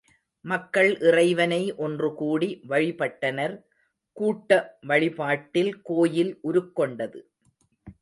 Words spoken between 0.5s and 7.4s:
மக்கள் இறைவனை ஒன்றுகூடி, வழிபட்டனர், கூட்ட வழிபாட்டில் கோயில் உருக்கொண்டது.